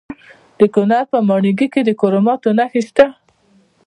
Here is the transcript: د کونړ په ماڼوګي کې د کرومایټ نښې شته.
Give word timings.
د 0.59 0.61
کونړ 0.73 1.01
په 1.11 1.17
ماڼوګي 1.27 1.67
کې 1.73 1.81
د 1.83 1.89
کرومایټ 1.99 2.43
نښې 2.57 2.81
شته. 2.87 3.05